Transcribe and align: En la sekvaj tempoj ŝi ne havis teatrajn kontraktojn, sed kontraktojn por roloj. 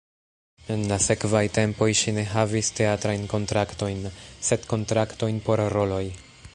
En 0.75 0.85
la 0.91 0.95
sekvaj 1.07 1.41
tempoj 1.57 1.89
ŝi 1.99 2.13
ne 2.15 2.23
havis 2.31 2.71
teatrajn 2.79 3.29
kontraktojn, 3.35 4.01
sed 4.49 4.67
kontraktojn 4.75 5.43
por 5.49 5.67
roloj. 5.77 6.05